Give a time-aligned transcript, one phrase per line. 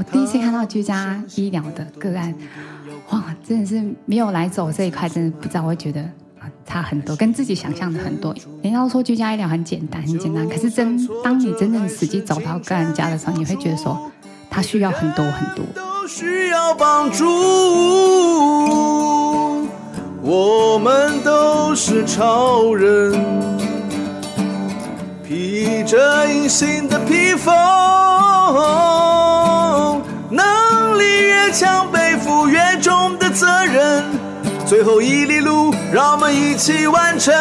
[0.00, 2.34] 我第一次看到居家医疗的个案，
[3.10, 6.02] 哇，真的是没有来走这一块，真的不知道会觉得
[6.64, 8.34] 差很多，跟自己想象的很多。
[8.62, 14.10] 人家都说居家医疗很简单，很简单，可是真当你真正实际走到个案家的时候，你会觉得说
[14.48, 15.62] 他需要很多很多。
[15.74, 17.26] 都需要帮助，
[20.22, 23.12] 我们都是超人，
[25.22, 27.54] 披着隐形的披风。
[31.52, 34.04] 强，背负越重的责任。
[34.66, 37.34] 最后一里路，让我们一起完成。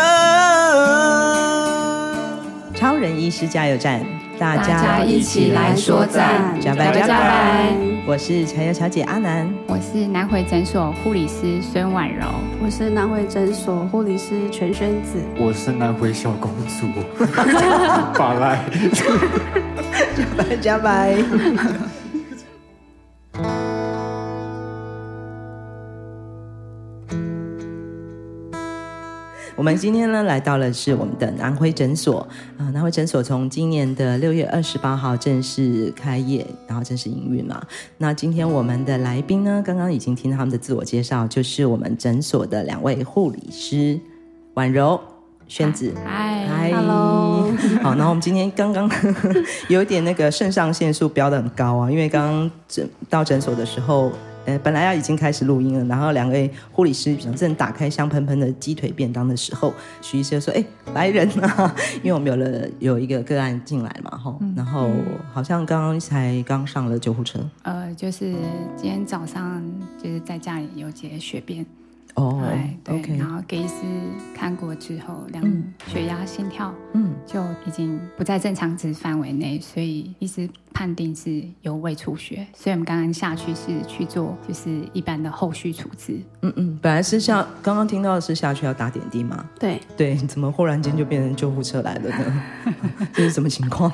[2.74, 4.02] 超人医师加油站，
[4.40, 7.74] 大家一起来说赞，加白加白。
[8.08, 12.26] 我是柴油小姐阿南，我是南回诊所护理师孙婉柔，
[12.64, 16.88] 我是南回诊所护理师全宣子，我是南回小公主，
[18.16, 18.64] 法赖，
[20.18, 21.18] 加白加白。
[29.60, 32.26] 我们今天呢，来到了是我们的南辉诊所
[32.58, 37.62] 啊，南辉诊所从今年的六月二十八号正式开业，然后正式营运嘛。
[37.98, 44.00] 那今天我们的来宾呢，刚刚已经听到他们的自我介绍，就是我们诊所的两位护理师
[44.54, 44.98] 婉柔、
[45.50, 45.94] 宣子。
[46.06, 47.52] 嗨，嗨，Hello。
[47.84, 48.90] 好，然后我们今天刚刚
[49.68, 54.10] 有点那个肾上腺素飙的很高啊，因为刚刚诊到诊所的时候。
[54.50, 64.90] 呃，本来要已经开始录音了，然后两位护理师正打开香喷喷的鸡腿便当的时候，徐医师就说：“哎，来人啊！” 因为我们有了有一个个案进来嘛，吼，然后
[65.32, 67.40] 好像刚刚才刚上了救护车。
[67.62, 68.34] 呃，就是
[68.76, 69.64] 今天早上
[70.02, 71.64] 就是在家里有结血便。
[72.20, 72.44] 哦，
[72.84, 73.76] 对，OK，然后给医师
[74.36, 86.20] 看过之后，量血压、心跳，嗯，就已经不在正常值范围内，所以医师判定是有胃出血，所以我们刚刚下去是去做就是一般的后续处置。
[86.42, 89.46] 嗯嗯，本来是下刚刚听到的是下去要打点滴吗？
[89.58, 92.44] 对对，怎么忽然间就变成救护车来了呢？
[93.14, 93.90] 这是什么情况？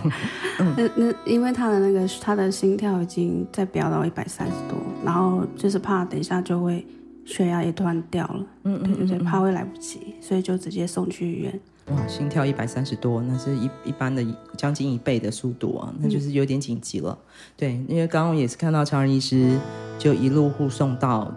[0.59, 6.83] 嗯，那那因为他的那个他的心跳已经在飙到一百三十多，然后就是怕等一下就会。
[7.25, 11.59] 血压也突然掉了，嗯，嗯，嗯，嗯，对对对，怕会来不及，所以就直接送去医院。
[11.87, 14.25] 哇，心跳一百三十多，那是一一般的
[14.57, 17.17] 将近一倍的速度啊，那就是有点紧急了。
[17.21, 17.27] 嗯、
[17.57, 19.59] 对，因为刚刚也是看到超人医师
[19.99, 21.31] 就一路护送到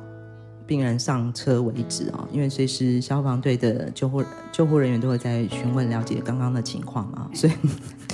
[0.68, 7.52] 病人上车为止啊，因为随时消防队的救护救护人员都会在询问了解刚刚的情况啊，所以。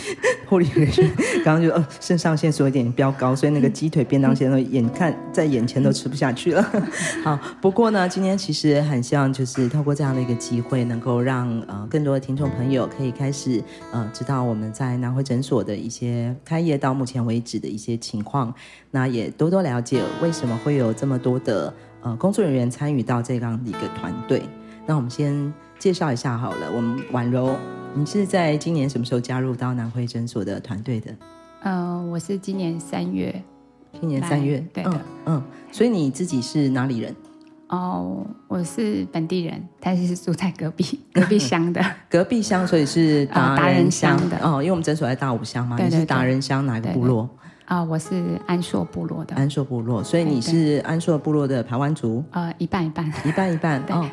[0.47, 1.12] 护理人员
[1.43, 6.62] 刚刚就呃肾上腺素有点飙高，所以那个鸡腿便当现在眼看在眼前都吃不下去了。
[7.25, 18.54] 好，不过呢，今天其实很希望就是透过这样的一个机会，能够让呃更多的听众朋友可以开始呃知道我们在南回诊所的一些开业到目前为止的一些情况，
[18.91, 21.72] 那也多多了解为什么会有这么多的
[22.04, 24.42] 呃工作人员参与到这样的一个团队。
[24.87, 27.56] 那我们先介绍一下好了，我们婉柔。
[27.97, 31.14] 你是在今年什么时候加入到南回诊所的团队的？
[31.62, 33.43] 呃，我是今年三月。
[34.00, 37.14] 今年三月，对的，嗯，嗯，所以你自己是哪里人？
[37.69, 41.81] 哦，我是本地人，但是是住在隔壁 隔壁乡的。
[42.10, 44.60] 隔壁乡，所以是 达人乡的哦。
[44.60, 47.31] 因为我们诊所在大武乡嘛，对对对，你是达人乡哪个部落？
[47.66, 49.34] 啊、呃，我是安硕部落的。
[49.36, 52.22] 安硕部落，所以你是安硕部落的排湾族？
[52.32, 53.82] 呃，一半一半，一半一半。
[53.86, 53.94] 对。
[53.94, 54.08] 哦。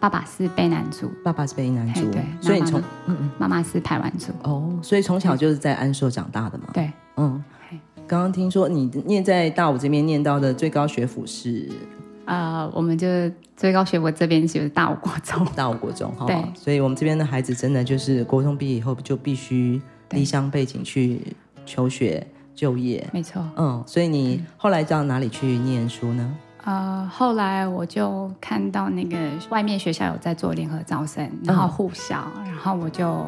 [0.00, 7.40] 爸爸是卑南族，爸爸是卑南族，对，所以你从嗯嗯，妈妈是排湾族，哦，所以从小就是在安硕长大的嘛，对，嗯，
[8.04, 11.70] 刚刚听说你念在大武这边念到的最高学府是，
[12.24, 13.06] 呃，我们就
[13.56, 19.80] 最高学府这边就是大武国中，大武国中，对，所以我们这边的孩子真的就是国中毕业以后就必须
[20.10, 21.20] 离乡背景去
[21.64, 26.36] 求学就业，没错，嗯，所以你后来到哪里去念书呢？
[26.64, 29.16] 呃，后来我就看到那个
[29.50, 33.26] 外面学校有在做联合招生，然后护校，嗯，然后我就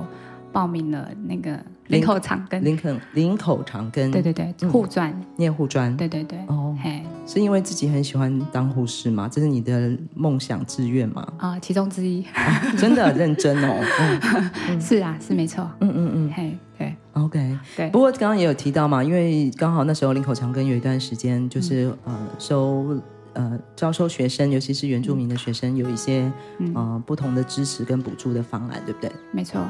[0.52, 1.58] 报名了那个
[1.88, 2.60] 林口长庚。
[2.60, 6.38] 林肯林口长庚，对对对，护专，嗯，念护专，对对对。
[6.46, 9.28] 哦，嘿，是因为自己很喜欢当护士吗？
[9.28, 11.26] 这是你的梦想志愿吗？
[11.38, 12.22] 啊，呃，其中之一。
[12.34, 14.20] 啊，真的认真哦。
[14.68, 15.68] 嗯， 是啊，是没错。
[15.80, 16.83] 嗯嗯嗯，嘿，对
[17.14, 17.90] ，OK，对。
[17.90, 23.00] 不过刚刚也有提到嘛，因为刚好那时候林口长庚有一段时间就是，嗯，呃收。
[23.36, 29.10] 呃，招收学生，尤其是原住民的学生，有一些、嗯、呃不同的支持跟补助的方案，对不对？
[29.32, 29.60] 没错。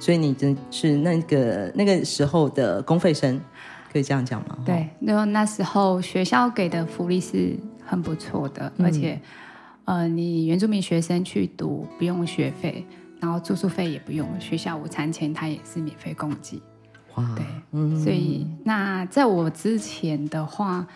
[0.00, 3.38] 所以你真是那个那个时候的公费生，
[3.92, 4.56] 可以这样讲吗？
[4.64, 9.20] 对，因为那时候学校给的福利是很不错的，嗯、而且
[9.84, 12.82] 呃，你原住民学生去读不用学费，
[13.20, 16.60] 然后住宿费也不用，学校午餐钱他也是免费供给。
[17.14, 20.86] 哇，对，嗯，所以那在我之前的话，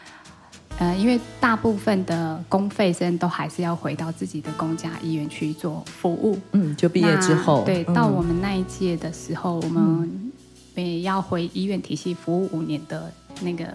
[0.78, 10.32] 呃，因为大部分的公费生都还是要回到自己的公家医院去做服务，嗯，就毕业之后，对，到我们那一届的时候，我们
[10.74, 13.10] 也要回医院体系服务五年的
[13.42, 13.66] 那个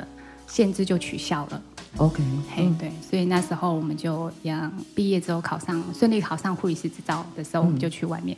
[0.46, 1.62] 限制就取消了。
[1.98, 2.22] OK，
[2.54, 8.38] 嘿，对，所以那时候我们就样毕业之后考上顺利考上护理师执照的时候，我们就去外面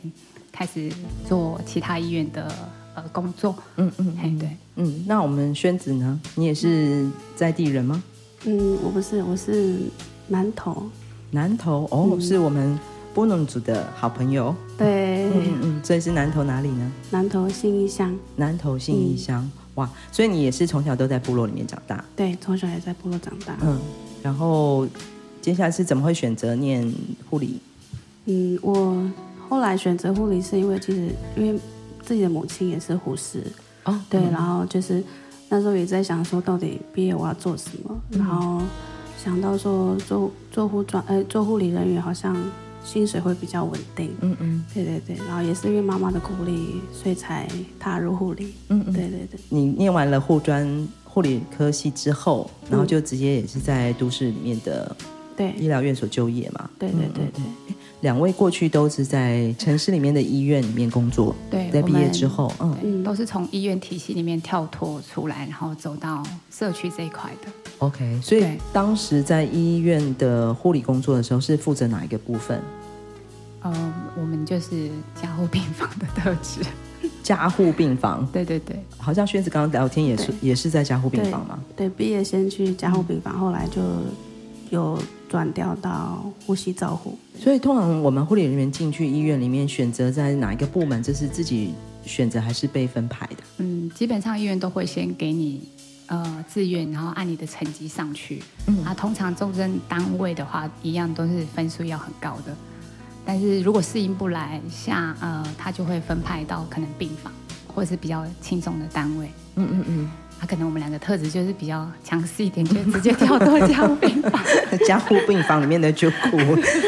[0.52, 0.90] 开始
[1.28, 2.52] 做其他医院的
[2.94, 3.54] 呃工作。
[3.76, 6.20] 嗯嗯，嘿，对，嗯，那我们宣子呢？
[6.36, 8.02] 你也是在地人吗？
[8.44, 9.80] 嗯，我不是，我是
[10.28, 10.84] 南投。
[11.30, 12.78] 南投哦，是我们
[13.12, 14.54] 布农族的好朋友。
[14.78, 16.92] 对，嗯嗯，所以是南投哪里呢？
[17.10, 18.16] 南投信义乡。
[18.36, 19.50] 南投信义乡。
[19.78, 22.04] 哇，所以你也是从小都在部落里面长大？
[22.16, 23.56] 对，从小也在部落长大。
[23.62, 23.78] 嗯，
[24.22, 24.86] 然后
[25.40, 26.92] 接下来是怎么会选择念
[27.30, 27.60] 护理？
[28.24, 29.08] 嗯，我
[29.48, 31.60] 后来选择护理是因为其实因为
[32.02, 33.44] 自己的母亲也是护士
[33.84, 35.02] 哦，对，嗯、然后就是
[35.48, 38.60] 那时候也在想说到底毕业我要做什么，嗯、然后
[39.16, 42.36] 想到说做做护专，呃，做护理人员好像。
[42.84, 47.46] 薪水会比较稳定，嗯嗯，对对对，然后也是因为妈妈的鼓励，所以才
[47.78, 49.38] 踏入护理，嗯嗯，对对对。
[49.48, 54.96] 你念完了护专护理科系之后，然后就直接也是在都市里面的
[55.36, 56.70] 对医疗院所就业嘛？
[56.78, 57.74] 对对对对。
[58.00, 67.50] 两位过去都是在城市里面的医院里面工作，对，在毕业之后，嗯，都是从医院体系里面跳脱出来，然后走到社区这一块的。
[67.78, 72.60] OK，所以当时在医院的护理工作的时候，是负责哪一个部分？
[73.62, 74.88] 呃，我们就是
[75.20, 76.60] 加护病房的特质。
[77.22, 81.58] 加护病房，对对对，好像轩子刚刚聊天也是也是在加护病房嘛？
[81.76, 83.82] 对，毕业先去加护病房，后来就
[84.70, 84.98] 有。
[85.30, 93.36] 转调到呼吸照护，所以通常我们护理人员进去医院里面，选择在哪一个部门，这是自己选择还是被分派的？
[93.58, 95.68] 嗯，基本上医院都会先给你
[96.06, 98.42] 呃志愿，然后按你的成绩上去。
[98.68, 102.56] 嗯，啊，通常重症单位的话，一样都是分数要很高的。
[103.26, 107.30] 但是如果适应不来，下呃，他就会分派到可能病房
[107.66, 109.30] 或者是比较轻松的单位。
[109.56, 110.10] 嗯嗯嗯。
[110.40, 114.40] 他、啊、可能我们两个特质就是比较强势一点，就直接跳到这样病房。
[114.86, 116.38] 加护病房里面的就哭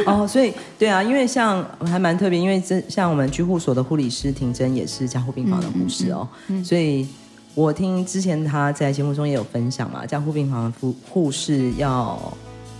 [0.07, 7.07] 哦， 所以对啊，因为像还蛮特别，因为这像我们居护所的护理师婷珍也是加护病房的护士哦，嗯嗯嗯、所以
[7.55, 12.19] 我听之前他在节目中也有分享嘛，加护病房的护护士要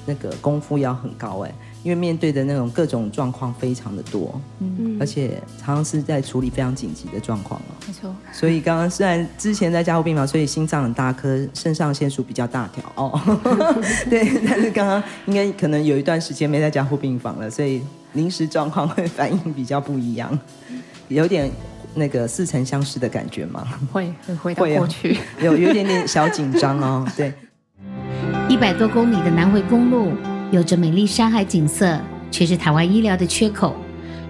[0.07, 1.53] 那个功夫要很高哎。
[1.83, 7.73] 因为面对的那种各种状况非常的多，嗯，而且常常是在处理非常紧急的状况哦。
[7.87, 8.15] 没错。
[8.33, 13.19] 所以刚刚虽然之前在加护病房，所以心脏很大颗，肾上腺素比较大条哦。
[14.11, 17.81] 对，但是刚刚应该可能有一段时间没在加护病房了，所以
[18.13, 20.39] 临时状况会反应比较不一样，
[21.09, 21.51] 有点
[21.95, 23.67] 那个似曾相识的感觉吗？
[23.91, 27.07] 会会回到过去，啊、有有一点点小紧张哦。
[27.17, 27.33] 对，
[28.51, 30.13] 一百多公里的南回公路。
[30.51, 31.99] 有着美丽山海景色，
[32.31, 33.75] 却是台湾医疗的缺口。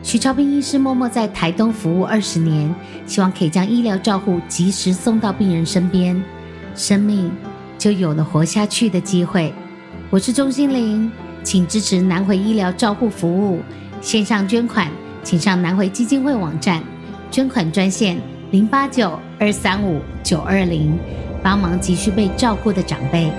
[0.02, 2.74] 许超斌医师默默在台东服务二十年，
[3.06, 6.22] 希望可以将医疗照护及时送到病人身边，
[6.74, 7.30] 生命
[7.78, 9.52] 就有了活下去的机会。
[10.10, 11.10] 我是钟欣凌，
[11.42, 13.60] 请支持南回医疗照护服务，
[14.00, 14.90] 线上捐款，
[15.22, 16.82] 请上南回基金会网站，
[17.30, 18.18] 捐款专线
[18.50, 20.98] 零八九二三五九二零，
[21.42, 23.30] 帮忙急需被照顾的长辈。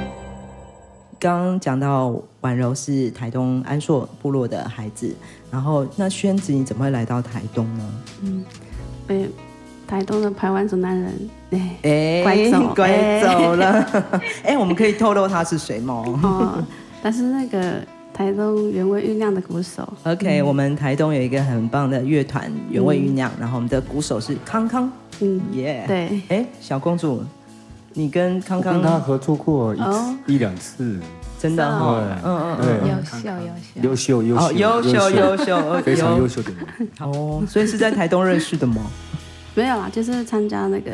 [1.20, 5.16] 刚刚讲到婉柔是台东安硕部落的孩子，
[5.52, 7.90] 然后那轩子你怎么会来到台东呢？
[8.24, 8.44] 嗯，
[9.08, 9.30] 被
[9.88, 14.10] 台东的排湾族男人哎哎拐走 拐走了。
[14.44, 16.04] 哎，我们可以透露他是谁吗？
[16.24, 16.64] 哦，
[17.04, 17.76] 但是那个
[18.14, 19.88] 台东原味酝酿的鼓手。
[20.04, 24.92] OK，、嗯、我们台东有一个很棒的乐团原味酝酿，嗯、然后我们的鼓手是康康。
[25.20, 26.22] 嗯，耶 Yeah，对。
[26.30, 27.24] 哎，小公主。
[27.94, 30.98] 你跟康康跟他合作过一次一两次，
[31.42, 36.88] 真的，对，嗯嗯嗯，优秀优秀优秀优秀优秀非常优秀的人。
[37.00, 38.76] 哦，所以是在台东认识的吗？
[39.56, 40.92] 没有啊，就是参加那个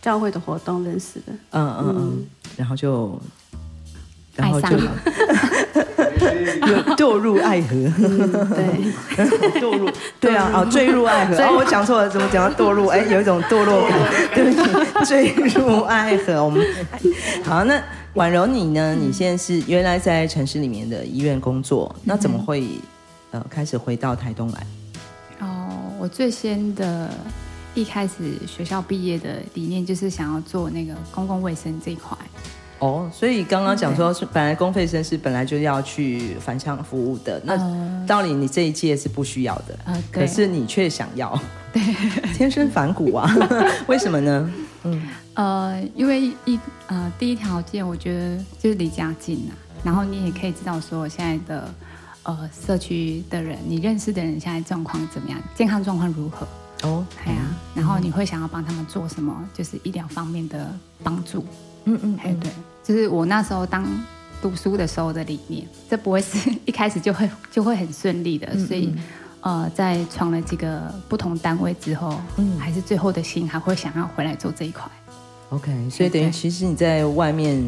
[0.00, 2.26] 教会的活动认识的，嗯嗯嗯，
[2.56, 3.20] 然后就
[4.36, 4.68] 然后就
[6.96, 8.64] 堕入爱河，对，
[9.60, 9.90] 堕入
[10.20, 12.86] 对啊，哦，坠入爱河，哦，我讲错了，怎么讲到堕入？
[12.86, 13.98] 哎，有一种堕落感，
[14.34, 14.50] 对不
[15.04, 16.44] 起，坠入爱河。
[16.44, 16.64] 我们。
[17.44, 17.80] 好，那
[18.14, 18.94] 婉柔你呢？
[18.94, 22.66] 你现在是原来在城市里面的医院工作，那怎么会
[23.30, 24.66] 呃开始回到台东来？
[25.40, 25.68] 哦，
[26.00, 27.10] 我最先的
[27.74, 28.14] 一开始
[28.46, 32.16] 学校毕业的理念就是想要做那个公共卫生这一块。
[32.80, 39.78] 哦，所以刚刚讲说是本来公费生是本来就要去返乡服务的，那道理你这一届是不需要的，
[40.10, 41.38] 可是你却想要，
[41.72, 41.82] 对，
[42.34, 43.28] 天生反骨啊？
[43.86, 44.52] 为什么呢？
[44.84, 45.08] 嗯，
[45.38, 49.54] 呃，因为一呃，第一条件我觉得就是离家近啊，
[49.84, 51.72] 然后你也可以知道说现在的
[52.24, 56.44] 呃社区的人，你认识的人现在状况怎么样，健康状况如何？
[56.82, 59.32] 哦，对啊，然后你会想要帮他们做什么？
[59.54, 61.46] 就是医疗方面的帮助。
[61.84, 62.50] 嗯嗯，哎对，
[62.82, 63.86] 就是我那时候当
[64.42, 68.92] 读书的时候的理念，这不会是一开始就会就会很顺利的，所以
[69.40, 74.90] 呃，在闯了几个不同单位之后，嗯，还是最后的心还会想要回来做这一块。
[75.50, 77.62] OK，所以等于其实你在外面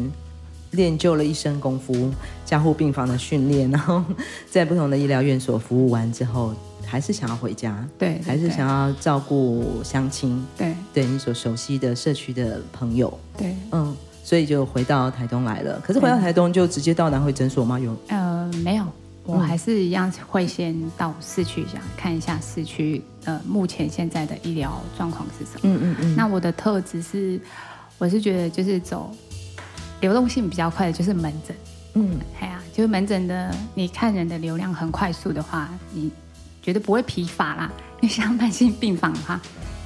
[0.71, 2.11] 练就了一身功夫，
[2.45, 4.03] 加护病房的训练，然后
[4.49, 6.53] 在不同的医疗院所服务完之后。
[6.83, 13.95] 还是想要回家，对，对，还是想要照顾乡亲，对，对你所熟悉的社区的朋友，对，嗯，
[14.25, 15.79] 所以就回到台东来了。
[15.81, 17.79] 可是回到台东就直接到南回诊所吗？
[17.79, 17.95] 有？
[18.09, 18.85] 呃，没有，
[19.31, 25.59] 我还是一样会先到市区想看一下市区呃目前现在的医疗状况是什么。
[25.63, 26.15] 嗯嗯嗯。
[26.15, 27.39] 那我的特质是，
[27.97, 29.13] 我是觉得就是走
[30.01, 31.55] 流动性比较快的，就是门诊。
[31.93, 36.11] 嗯，哎呀，就是门诊的，你看人的流量很快速的话，你。
[36.63, 37.71] 绝对不会疲乏啦，
[38.01, 39.41] 因为像慢性病房的话，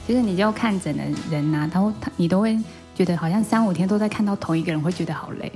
[0.05, 2.59] 其实你就看诊的人呐、啊，他会他你都会
[2.93, 5.49] 觉得好像三五天都在看到同一个人，会觉得好累。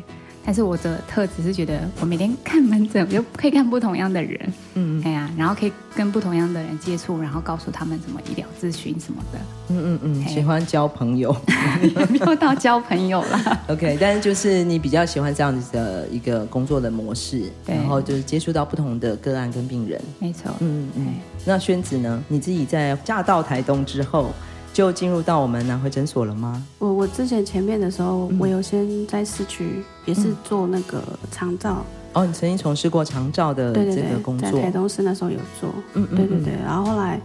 [0.46, 11.36] 但是我的特质是觉得，我每天看门诊，我就可以看不同样的人，嗯，哎呀，然后可以跟不同样的人接触，然后告诉他们什么医疗咨询什么的，嗯嗯嗯，喜欢交朋友，
[12.10, 13.60] 没有到交朋友啦。
[13.70, 21.08] OK，但是就是你比较喜欢这样子的一个工作的模式，然后就是接触到不同的个案跟病人，没错，嗯嗯。
[21.46, 22.22] 那宣子呢？
[22.28, 24.32] 你自己在嫁到台东之后，
[24.80, 26.66] 就进入到我们南回诊所了吗？
[26.78, 31.86] 我我之前前面的时候，嗯、我有先在市区也是做那个长照。
[32.14, 34.50] 哦，你曾经从事过长照的这个工作？
[34.50, 35.70] 对对对，在台东市那时候有做。
[35.96, 36.54] 嗯嗯，对对对。
[36.66, 37.20] 然后后来，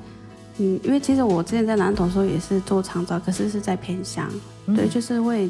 [0.59, 4.29] 嗯，因为其实我之前在南投的时候也是做长照，可是是在偏乡。
[4.67, 5.49] 嗯、对，就是会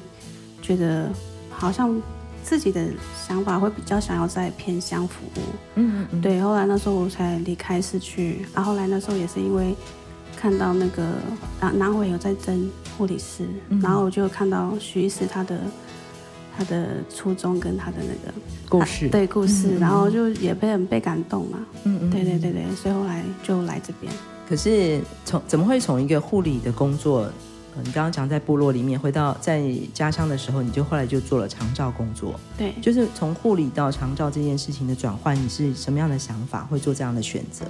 [0.61, 1.08] 觉得
[1.49, 1.99] 好像
[2.42, 2.87] 自己的
[3.26, 5.40] 想法会比较想要在偏乡服务。
[5.76, 6.20] 嗯嗯嗯。
[6.20, 8.44] 对，后来那时候我才离开市区。
[8.54, 9.75] 然后后来那时候也是因为。
[10.36, 11.02] 看到那个
[11.60, 15.58] 南南回有在争护理师，嗯、然后我就看到徐医师他的
[16.56, 18.34] 他的初衷跟他的那个
[18.68, 21.58] 故事，对故事，嗯、然后就也被很被感动嘛。
[21.84, 24.12] 嗯嗯，对对对对，所以后来就来这边。
[24.48, 27.22] 可是从怎么会从一个护理的工作，
[27.76, 32.38] 呃、你刚刚讲在部落里面，回到在家乡的时候，你就后来就做了长照工作。
[32.58, 37.64] 对，就是从护理到长照这件事情的转换，你是什么样的想法，会做这样的选择？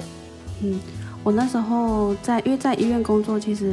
[0.62, 0.78] 嗯。
[1.24, 3.72] 我那时候在，因为在医院工作，其实，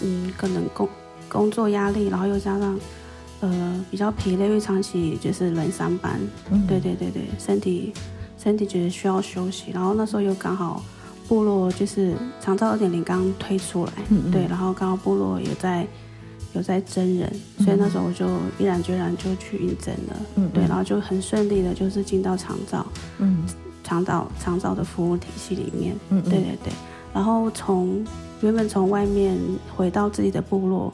[0.00, 0.88] 嗯，可能工
[1.28, 2.78] 工作压力，然后又加上，
[3.40, 6.20] 呃，比较疲累，因为长期就是轮三班，
[6.52, 7.92] 嗯，对对对对，身体
[8.38, 10.80] 身体觉得需要休息，然后那时候又刚好
[11.26, 14.30] 部落就是长照二点零刚推出来，嗯嗯。
[14.30, 15.84] 对，然后刚好部落也在
[16.52, 18.28] 有在征人，所以那时候我就
[18.60, 22.86] 毅然决然就去应征了，嗯，嗯，对，然后就很顺利的，就是进到长照，
[23.18, 23.44] 嗯。
[23.84, 26.56] 长照长照的服务体系里面，嗯，嗯，对对。
[26.64, 26.72] 对，
[27.12, 28.04] 然后从
[28.40, 29.38] 原本从外面
[29.76, 30.92] 回到自己的部落，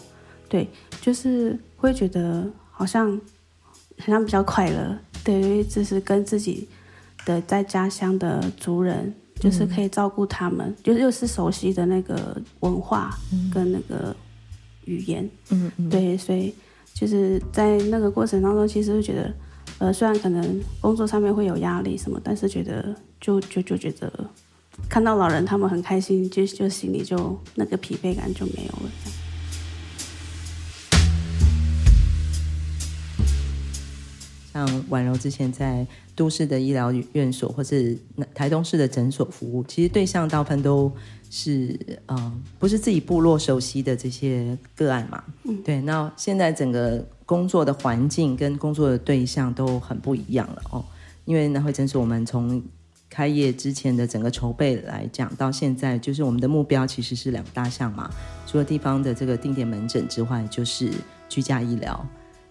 [0.48, 0.68] 对，
[1.00, 3.18] 就是会觉得好像
[3.98, 6.68] 好像比较快乐，对，因为就是跟自己
[7.24, 13.16] 的在家乡的族人，就是可以照顾他们，嗯、就是又是熟悉的那个文化
[13.54, 14.14] 跟那个
[14.84, 16.52] 语言，嗯嗯，对，所以
[16.92, 19.32] 就是在那个过程当中，其实会觉得。
[19.78, 24.12] 呃，虽然可能工作上面会有压力什么，但是觉得就就就觉得
[24.88, 28.90] 看到老人他们很开心，就就心里就那个疲惫感就没有了。
[34.52, 35.86] 像婉柔之前在
[36.16, 37.96] 都市的医疗院所或是
[38.34, 40.92] 台东市的诊所服务，其实对象大部分都
[41.30, 45.24] 是呃不是自己部落熟悉的这些个案嘛。
[45.44, 45.80] 嗯，对。
[45.80, 47.02] 那现在整个。
[47.30, 50.84] 工作的环境跟工作的对象都很不一样了哦，
[51.24, 52.60] 因为南回诊所我们从
[53.08, 58.10] 开业之前的整个筹备来讲，到现在就是我们的目标其实是两大项嘛，
[58.48, 60.90] 除了地方的这个定点门诊之外，就是
[61.28, 62.04] 居家医疗。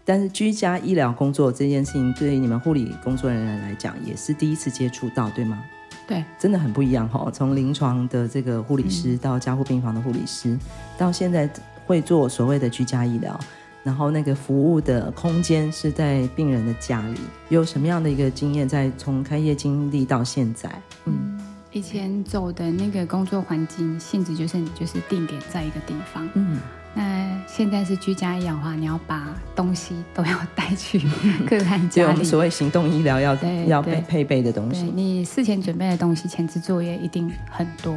[0.05, 5.61] 但是居家医疗工作这件事情，对于你们护理工作人员来讲，也是第一次接触到，对吗？
[6.09, 7.31] 对，真的很不一样哈、哦。
[7.31, 10.59] 从临床的这个护理师到加护病房的护理师，嗯、
[10.97, 11.47] 到现在
[11.85, 13.39] 会做所谓的居家医疗。
[13.81, 18.67] 然后那个服务的空间是在病人的家里，有什么样的一个经验？
[18.67, 20.69] 在从开业经历到现在，
[21.05, 21.39] 嗯，
[21.71, 26.59] 以前走的那个工作环境性质就是你就是定点在一个地方，嗯，
[26.93, 30.99] 那现在是居家医疗的话，你要把东西都要带去
[31.47, 33.35] 个案家里，就所谓行动医疗要
[33.67, 37.95] 要配配备的东西，你事前准备的东西，前置作业一定很多。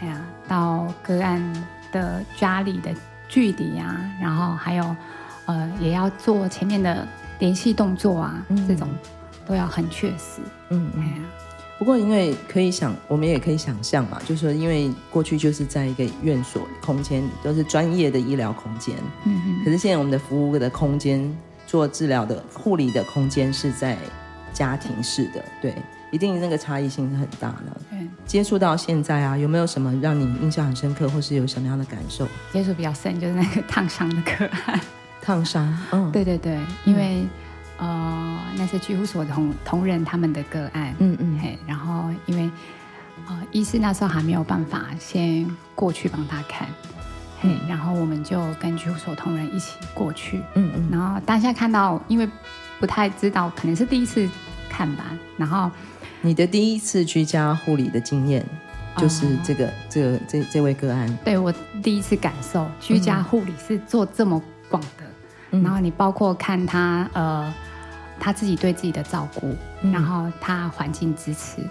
[0.00, 1.42] 哎呀，到个案
[1.92, 2.94] 的家里的
[3.28, 4.96] 距离啊，然后还有
[5.46, 7.06] 呃，也要做前面的
[7.40, 8.88] 联系动作啊，嗯、这种
[9.46, 10.40] 都要很确实。
[10.70, 11.14] 嗯，哎呀。
[11.80, 18.94] 不过，因为可以想，我们也可以想象嘛，就是说，因为过去就是在一个院所空间，都是专业的医疗空间。
[19.24, 19.64] 嗯嗯。
[19.64, 21.34] 可是现在我们的服务的空间，
[21.66, 23.96] 做治疗的护理的空间是在
[24.52, 25.74] 家庭式的，对，
[26.10, 27.80] 一定那个差异性是很大的。
[27.88, 27.98] 对。
[28.26, 32.28] 接触到现在啊，有没有什么让你印象很深刻，或是有什么样的感受？
[32.52, 34.78] 接触比较深就是那个烫伤的个案。
[35.22, 35.74] 烫伤。
[35.92, 36.12] 嗯。
[36.12, 37.22] 对对对，因为。
[37.80, 42.50] 呃，那是居护所同同仁他们的个案，嗯嗯，嘿，然后因为
[43.26, 46.68] 呃，医师那时候还没有办法先过去帮他看，
[47.40, 52.28] 嘿，然后我们就跟居护所同仁一起过去，嗯嗯，然后当下看到，因为
[52.78, 54.28] 不太知道，可能是第一次
[54.68, 55.04] 看吧，
[55.38, 55.70] 然后
[56.20, 58.44] 你的第一次居家护理的经验
[58.98, 61.50] 就是这个、呃、这个这这位个案，对我
[61.82, 65.04] 第一次感受居家护理是做这么广的，
[65.52, 67.50] 嗯、然后你包括看他呃。
[68.20, 71.62] 他自己对自己的照顾，嗯、然后他环境支持，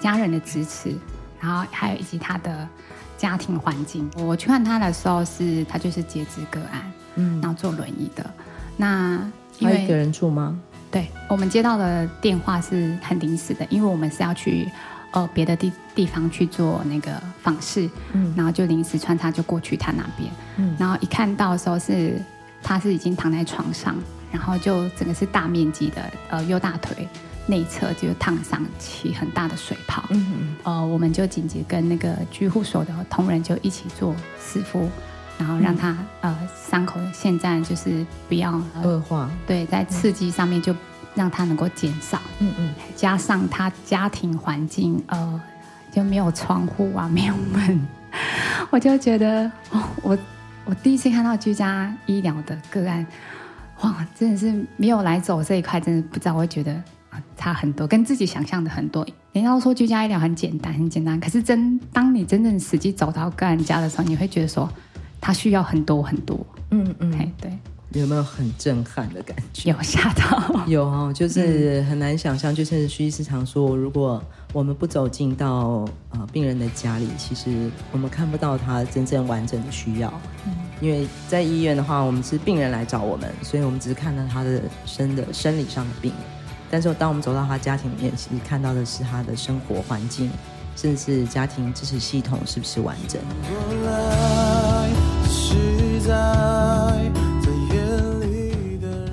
[0.00, 0.94] 家人的支持，
[1.40, 2.68] 然后还有以及他的
[3.16, 4.10] 家庭环境。
[4.16, 6.82] 我去看他的时候是，是他就是截肢个案，
[7.14, 8.28] 嗯，然后坐轮椅的。
[8.76, 9.18] 那
[9.60, 10.58] 因为一个人住吗？
[10.90, 14.68] 对，我们接到的电话是很临时的，因为我们是要去
[15.12, 22.20] 呃别的地地方去做那个访视，嗯，然后就临时穿插就过去他那边，嗯，然后一看到的时候是
[22.62, 23.96] 他是已经躺在床上。
[24.32, 27.06] 然后就整个是大面积的，呃，右大腿
[27.46, 30.02] 内侧就烫伤起很大的水泡。
[30.62, 34.88] 呃，我们就紧急跟那个居护所的同仁就一起做湿敷，
[35.38, 35.90] 然后让他、
[36.22, 39.30] 嗯、呃伤口现在就是不要、呃、恶化。
[39.46, 40.74] 对，在刺激上面就
[41.14, 42.20] 让他能够减少。
[42.38, 42.74] 嗯嗯。
[42.96, 45.40] 加上他家庭环境呃
[45.90, 47.86] 就没有窗户啊，没有门，
[48.70, 50.18] 我就觉得哦，我
[50.64, 53.06] 我第一次看到居家医疗的个案。
[53.82, 56.72] 哇，真的是没有来走这一块，真的不知道，我会觉得
[57.10, 59.06] 啊差很多，跟自己想象的很多。
[59.32, 64.68] 人家都说居家医疗很简单，很简单，可是真当你真正实际走到个人家的时候，你会觉得说，
[65.20, 66.44] 他需要很多很多。
[66.70, 67.50] 嗯嗯，哎对。
[67.94, 69.70] 有没有很震撼的感觉？
[69.70, 72.54] 有吓到， 有哦，就是很难想象。
[72.54, 74.22] 就是徐医师常说，如果
[74.54, 80.10] 我们不走进到呃病人的家里，其实我们看不到他真正完整的需要。
[80.46, 86.12] 嗯，因为在医院的话，我们是病人来找我们，所以我们只是看到他的生的生理上的病。
[86.68, 90.28] 但是当我们走到他家庭里面，其实看到的是他的生活环境，
[90.74, 93.20] 甚至是家庭支持系统是不是完整。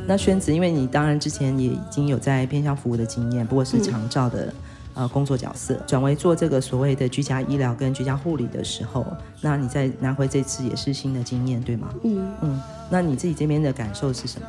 [0.07, 4.53] 那宣子，因为你当然之前也已经有在偏向服务的经验，不过是长照的、嗯、
[4.99, 9.05] 呃工作角色，转为做这个所谓的居家医疗跟居家护理的时候，
[9.39, 11.87] 那你在南回这次也是新的经验，对吗？
[12.03, 14.47] 嗯嗯，那你自己这边的感受是什么？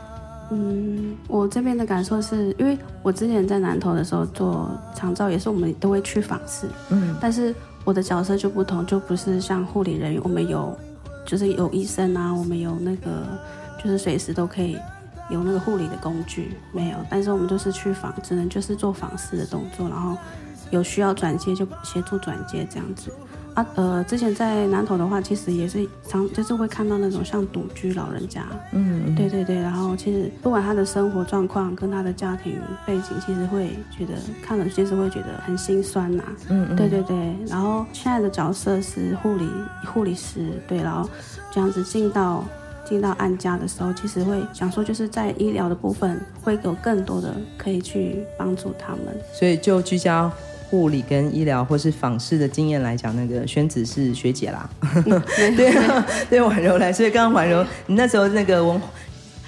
[0.50, 10.76] 嗯，我这边的感受是因为我之前在南投的时候做长照，也是我们都会去访视，嗯，但是我的角色就不同，就不是像护理人员，我们有
[11.24, 13.08] 就是有医生啊，我们有那个
[13.82, 14.76] 就是随时都可以。
[15.30, 20.16] 有那个护理的工具没有，但是我们就是去访，只能就是做访视的动作，然后
[20.70, 23.12] 有需要转接就协助转接这样子。
[23.54, 37.34] 啊，呃，之前在南投的话，其实也是常就是会看到那种像独居老人家，嗯，嗯，对对对，然后其实不管他的生活状况跟他的家庭背景，其实会觉得看了其实会觉得很心酸呐，嗯，嗯，对对对。
[37.48, 39.48] 然后现在的角色是护理
[39.84, 41.10] 护理师，对，然后
[41.50, 42.44] 这样子进到。
[42.90, 49.16] 进到安家的时候，其实会想说，就是在医疗的部分会有更多的可以去帮助他们。
[49.32, 50.28] 所以，就居家
[50.68, 54.68] 护理跟医疗或是访视的经验来讲，那个宣子是学姐啦。
[55.06, 55.22] 嗯、
[55.56, 55.72] 对
[56.28, 56.92] 对，婉柔来。
[56.92, 58.82] 所以，刚刚婉柔，你那时候那个文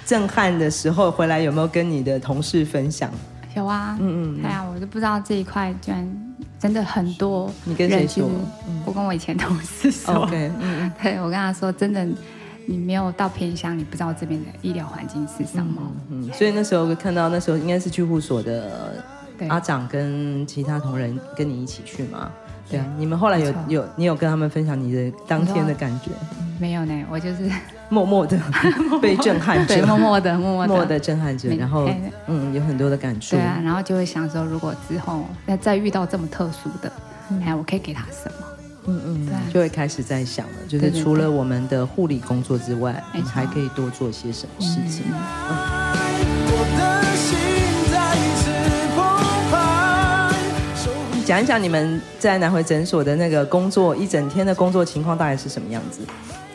[0.05, 3.11] 震撼的时候回来，有没有跟你的同事分享？
[3.57, 7.51] 有啊，嗯嗯，对啊，我就不知道这一块居然真的很多。
[7.65, 8.29] 你跟谁说？
[8.85, 10.13] 我跟我以前同事说。
[10.13, 12.07] OK，嗯嗯，对我跟他说，真的。
[12.65, 15.81] 你没有到偏乡，你不知道这边的医疗环境是什么。
[16.09, 19.03] 嗯，嗯，所以那时候看到那时候应该是居护所的
[19.49, 22.31] 阿长跟其他同仁跟你一起去嘛。
[22.69, 26.11] 对啊，你们后来有有你有跟他们分享你的当天的感觉？
[26.59, 27.49] 没有呢，我就是
[27.89, 28.39] 默默的
[29.01, 31.89] 被震撼着，默默的默默的，默默的震撼着，然后
[32.27, 33.35] 嗯，有很多的感触。
[33.35, 36.89] 对啊，然后就会想说，如果之后那再遇到这么特殊的，
[37.41, 38.47] 哎、嗯，我可以给他什么？
[38.85, 45.05] 嗯嗯，对，就会开始在想了，就是除了我们的护理工作之外，你还可以多做些什么事情。
[51.25, 56.01] 讲一讲你们在南回诊所的那个工作一整天的工作情况大概是什么样子？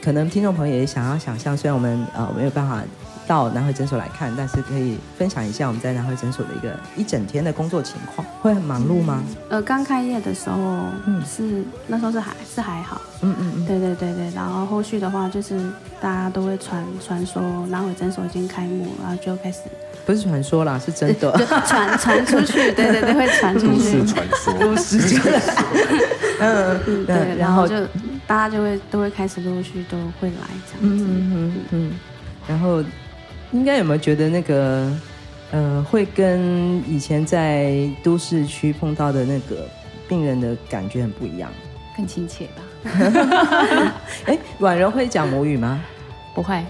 [0.02, 2.82] 可能听众朋友也想要想象，虽然我们呃没有办法。
[3.28, 9.22] 到南回诊所来看，但是可以分享一下我们在南回诊所的一个一整天的工作情况，会很忙碌吗？
[9.50, 10.56] 呃，刚开业的时候，
[11.04, 15.60] 嗯，是那时候是还是还好，嗯嗯嗯，对对对对，然后后续的话就是
[16.00, 19.58] 大家都会传传说南回诊所已经开幕，然后就开始。
[20.06, 21.30] 不是传说啦，是真的，
[21.68, 25.52] 传传出去，对对对，会传出去，都市传说，都市传说，
[26.40, 27.76] 嗯嗯对，然后就
[28.26, 31.92] 大家就会都会开始陆续都会来这样子，嗯嗯嗯，
[32.48, 32.82] 然后。
[33.52, 34.92] 应该有没有觉得那个，
[35.52, 39.66] 呃，会跟以前在都市区碰到的那个
[40.08, 41.50] 病人的感觉很不一样？
[41.96, 42.62] 更亲切吧？
[44.26, 45.80] 哎，婉柔会讲母语吗？
[46.34, 46.62] 不会，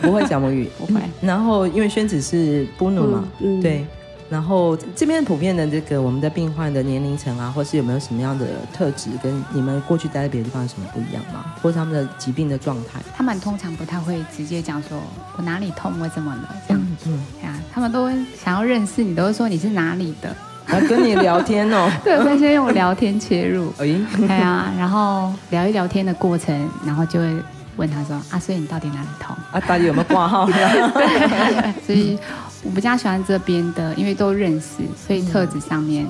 [0.00, 1.00] 不会讲母语， 不会。
[1.20, 3.84] 然后因为宣子是布努嘛，嗯，对。
[4.28, 11.44] 然后这边普遍的这个我们的病患的年龄层啊，或是有没有什么样的特质，跟你们过去待在别的地方有什么不一样吗？
[11.62, 13.00] 或者他们的疾病的状态？
[13.16, 14.98] 他们通常不太会直接讲说
[15.36, 16.82] 我哪里痛，我怎么了这样。
[17.06, 17.12] 嗯，
[17.44, 18.12] 呀、嗯，他们都会
[18.42, 20.34] 想要认识你，都会说你是哪里的，
[20.66, 21.88] 来跟你聊天哦。
[22.02, 23.72] 对，会先用聊天切入。
[23.78, 23.86] 哎，
[24.16, 27.32] 对啊，然后聊一聊天的过程，然后就会
[27.76, 29.36] 问他说啊，所以你到底哪里痛？
[29.52, 30.46] 啊，到底有没有挂号？
[30.50, 32.18] 对，所以。
[32.64, 36.06] 我比较喜欢这边的，因为都认识，所以特质上面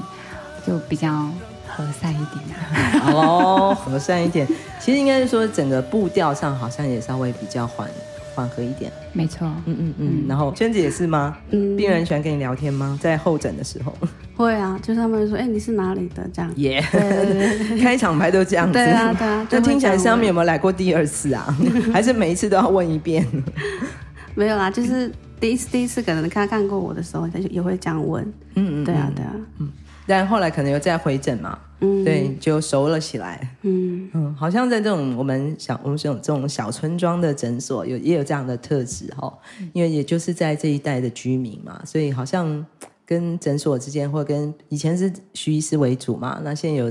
[0.67, 1.29] 就比较
[1.67, 3.11] 和善一点啊。
[3.13, 4.47] 哦，和善一点，
[4.81, 7.89] 其实应该是说整个步调上好像也稍微比较缓
[8.35, 8.91] 缓和一点。
[9.13, 10.25] 没错，嗯嗯嗯。
[10.29, 11.37] 然后娟子也是吗？
[11.51, 11.77] 嗯。
[11.77, 12.99] 病人喜欢跟你聊天吗？
[13.03, 13.93] 在候诊的时候。
[14.37, 16.53] 会啊，就是他们会说：“哎，你是哪里的？”这样。
[16.57, 16.85] 耶。
[16.93, 17.79] 对对对。
[17.79, 18.75] 开场白都这样子。
[18.75, 19.47] 对啊对啊。
[19.51, 21.57] 那听起来上面有没有来过第二次啊？
[21.93, 23.27] 还是每一次都要问一遍？
[24.35, 25.11] 没有啦，就是。
[25.39, 28.25] 第一次，第一次可能他看过我的时候，他就也会这样问。
[28.55, 29.35] 嗯嗯，对啊，对啊。
[29.59, 29.71] 嗯，
[30.07, 31.59] 但后来可能又再回诊嘛。
[31.81, 33.55] 嗯，对，就熟了起来。
[33.61, 39.31] 嗯嗯，好像在这种我们小我们这种这种小村庄的诊所，有也有这样的特质哈。
[39.75, 42.65] 因为也就是在这一带的居民嘛，所以好像
[43.05, 46.91] 跟诊所之间，或跟以前是徐医师为主嘛，那现在有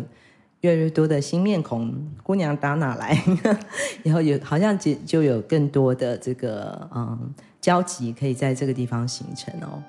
[0.61, 3.19] 越来越多的新面孔，姑娘打哪来？
[4.03, 7.33] 然后有好像就就有更多的这个嗯。
[7.65, 9.81] 交集可以在这个地方形成哦。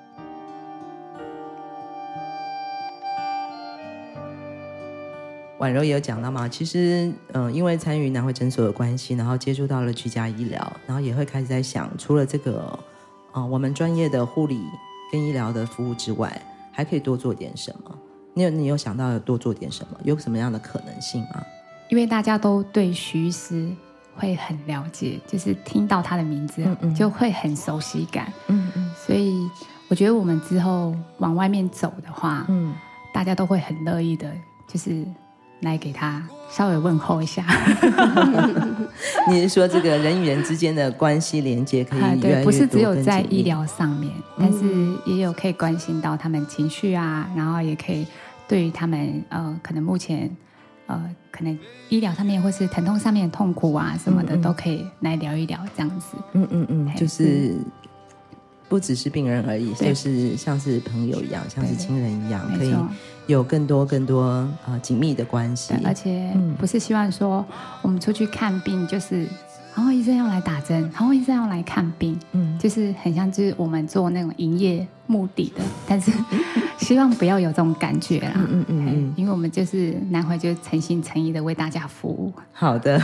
[5.59, 12.67] 婉柔也有讲到嘛，其实嗯，因为参与南汇诊所的关系，然后接触到了居家医疗，然后也会开始在想，除了这个
[13.31, 14.59] 啊，我们专业的护理
[15.11, 17.95] 跟医疗的服务之外，还可以多做点什么？
[18.33, 19.99] 你有你有想到要多做点什么？
[20.03, 21.43] 有什么样的可能性吗？
[21.89, 23.69] 因为大家都对徐医师。
[24.17, 28.33] 会很了解，就是听到他的名字，嗯嗯，就会很熟悉感。
[28.47, 29.47] 嗯嗯，所以
[29.87, 32.73] 我觉得我们之后往外面走的话，嗯，
[33.13, 34.31] 大家都会很乐意的，
[34.67, 35.05] 就是
[35.61, 37.45] 来给他稍微问候一下。
[39.29, 42.21] 你是说这个人与人之间的关系连接可以越越多？
[42.21, 44.65] 对，不是只有在医疗上面，但是
[45.05, 48.07] 也有可以关心到他们情绪啊，然后也可以
[48.47, 50.35] 对于他们呃，可能目前。
[50.87, 51.57] 呃，可能
[51.89, 56.17] 医疗上面或是疼痛上面的痛苦啊什么的，嗯嗯都可以来聊一聊这样子。
[56.33, 57.55] 嗯嗯嗯，就是
[58.67, 62.75] 不只是病人而已，就是像是朋友一样，像是亲人一样，可以
[63.27, 65.73] 有更多更多呃紧密的关系。
[65.85, 67.45] 而且不是希望说
[67.81, 69.27] 我们出去看病就是。
[69.97, 76.11] 医生要来打针，然后医生要来看病，嗯，就是很像就是我们做那种营业目的的，但是
[76.77, 82.31] 希望不要有这种感觉啦，嗯嗯嗯，嗯，因为我们就是南回就诚心诚意的为大家服务。
[82.53, 83.01] 好的，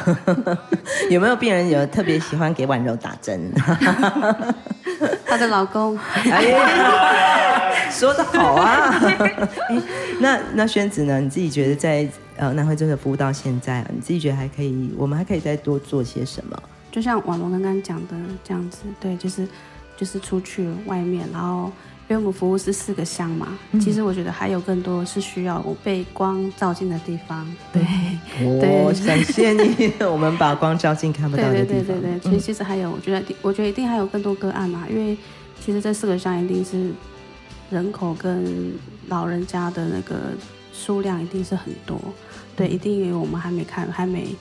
[1.09, 3.51] 有没有病人有特别喜欢给婉柔打针？
[5.25, 5.97] 她的老公，
[6.29, 9.01] 哎呀，说的好啊！
[10.19, 11.19] 那那宣子呢？
[11.19, 12.07] 你自己觉得在？
[12.35, 14.91] 呃，南回真的服务到现在，你自己觉得还可以？
[14.97, 16.59] 我们还可以再多做些什么？
[16.93, 19.47] 就像婉龙刚刚讲的这样子，对，就是
[19.97, 21.71] 就是出去外面，然后
[22.07, 27.45] 因为我们服务是四个乡嘛，嗯，其实我觉得还有更多是需要我被光照进的地方。
[27.73, 27.81] 对，
[28.45, 31.67] 我 感谢你，我们把光照进看不到的地方。
[31.67, 35.17] 对对对对，其实其实还有，我觉得我觉得一定还有更多个案嘛，因为
[35.59, 36.91] 其实这四个乡一定是
[37.71, 38.73] 人口跟
[39.07, 40.15] 老人家的那个。
[40.75, 42.01] 数量一定是很多，
[42.55, 44.35] 对，一定有我们还没看、还没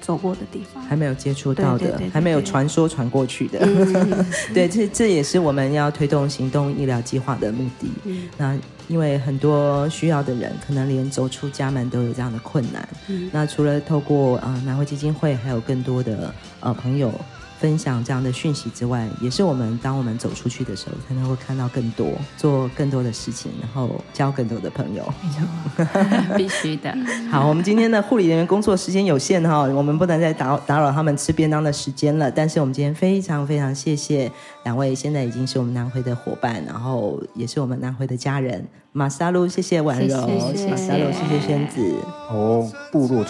[0.00, 3.58] 走过的地方，还没有接触到的，还没有传说传过去的。
[3.62, 7.88] 嗯、 对，这这也是我们要推动行动医疗计划的目的。
[8.04, 8.56] 嗯、那
[8.88, 12.88] 因为很多需要的人，可能连走出家门都有这样的困难。
[13.08, 17.12] 嗯、那除了透过呃南汇基金会，还有更多的呃朋友
[17.58, 25.02] 分享这样的讯息之外，也是我们当我们走出去的时候，才能够看到更多，做更多的事情，然后交更多的朋友。
[26.36, 26.94] 必须的。
[27.30, 32.30] 好，我们今天的护理人员工作时间有限哈，我们不能再打打扰他们吃便当的时间了。
[32.30, 34.30] 但是我们今天非常非常谢谢
[34.64, 38.66] 两位，现在已经是我们南回的伙伴，然后也是我们南回的家人。
[38.92, 40.16] 马萨路，谢谢婉柔，
[40.70, 41.80] 马萨路，谢谢萱子。
[42.30, 43.22] 哦，部落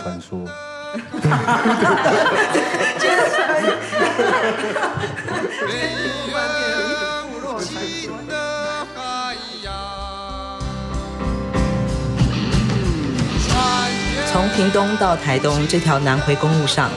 [14.33, 16.90] 从屏东到台东这条南回公路上，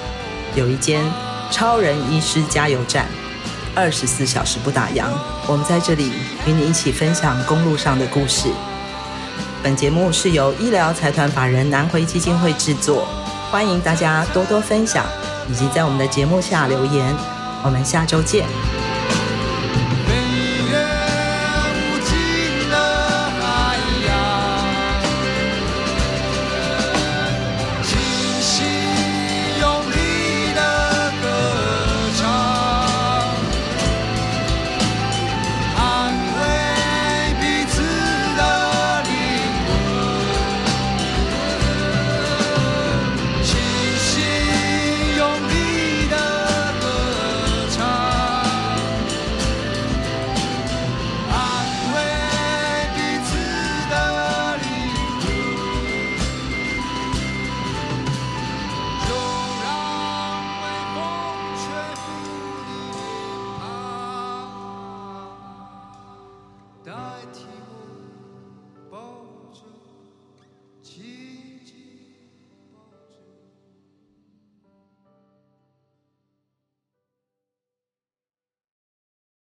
[0.56, 1.02] 有一间
[1.50, 3.06] 超人医师加油站，
[3.74, 5.06] 二十四小时不打烊。
[5.48, 6.12] 我们在这里
[6.46, 8.50] 与你一起分享公路上的故事。
[9.64, 13.08] 本节目是由医疗财团法人南回基金会制作，
[13.50, 15.06] 欢迎大家多多分享，
[15.50, 17.16] 以及在我们的节目下留言。
[17.64, 18.79] 我们下周见。